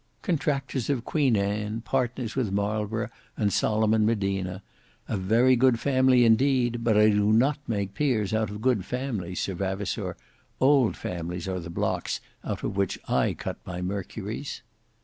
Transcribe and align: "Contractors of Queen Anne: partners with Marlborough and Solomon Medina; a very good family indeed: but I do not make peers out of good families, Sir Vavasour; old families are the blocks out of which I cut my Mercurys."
"Contractors 0.23 0.89
of 0.89 1.05
Queen 1.05 1.37
Anne: 1.37 1.81
partners 1.81 2.35
with 2.35 2.51
Marlborough 2.51 3.11
and 3.37 3.53
Solomon 3.53 4.03
Medina; 4.03 4.63
a 5.07 5.15
very 5.15 5.55
good 5.55 5.79
family 5.79 6.25
indeed: 6.25 6.83
but 6.83 6.97
I 6.97 7.09
do 7.11 7.31
not 7.31 7.59
make 7.67 7.93
peers 7.93 8.33
out 8.33 8.49
of 8.49 8.63
good 8.63 8.83
families, 8.83 9.41
Sir 9.41 9.53
Vavasour; 9.53 10.17
old 10.59 10.97
families 10.97 11.47
are 11.47 11.59
the 11.59 11.69
blocks 11.69 12.19
out 12.43 12.63
of 12.63 12.75
which 12.75 12.97
I 13.07 13.33
cut 13.35 13.57
my 13.63 13.79
Mercurys." 13.79 14.61